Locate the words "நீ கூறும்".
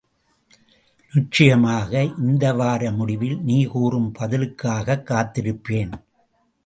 3.41-4.11